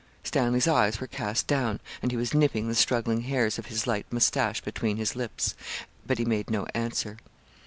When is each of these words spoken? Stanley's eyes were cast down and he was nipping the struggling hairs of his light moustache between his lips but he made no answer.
Stanley's 0.23 0.67
eyes 0.67 0.99
were 0.99 1.05
cast 1.05 1.45
down 1.45 1.79
and 2.01 2.09
he 2.09 2.17
was 2.17 2.33
nipping 2.33 2.67
the 2.67 2.73
struggling 2.73 3.21
hairs 3.21 3.59
of 3.59 3.67
his 3.67 3.85
light 3.85 4.11
moustache 4.11 4.59
between 4.59 4.97
his 4.97 5.15
lips 5.15 5.53
but 6.07 6.17
he 6.17 6.25
made 6.25 6.49
no 6.49 6.65
answer. 6.73 7.17